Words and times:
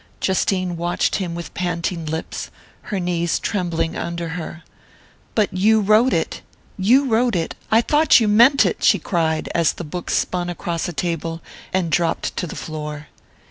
Justine 0.19 0.77
watched 0.77 1.17
him 1.17 1.35
with 1.35 1.53
panting 1.53 2.07
lips, 2.07 2.49
her 2.89 2.99
knees 2.99 3.37
trembling 3.37 3.95
under 3.95 4.29
her. 4.29 4.63
"But 5.35 5.53
you 5.53 5.79
wrote 5.79 6.11
it 6.11 6.41
you 6.75 7.05
wrote 7.05 7.35
it! 7.35 7.53
I 7.69 7.81
thought 7.81 8.19
you 8.19 8.27
meant 8.27 8.65
it!" 8.65 8.83
she 8.83 8.97
cried, 8.97 9.47
as 9.53 9.73
the 9.73 9.83
book 9.83 10.09
spun 10.09 10.49
across 10.49 10.87
a 10.89 10.93
table 10.93 11.39
and 11.71 11.91
dropped 11.91 12.35
to 12.37 12.47
the 12.47 12.55
floor. 12.55 13.09